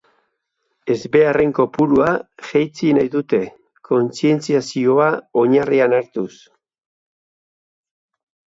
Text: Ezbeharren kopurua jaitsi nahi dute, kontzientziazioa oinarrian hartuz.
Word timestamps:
Ezbeharren 0.93 1.51
kopurua 1.59 2.07
jaitsi 2.47 2.89
nahi 2.99 3.11
dute, 3.17 3.41
kontzientziazioa 3.91 5.11
oinarrian 5.45 5.97
hartuz. 6.01 6.31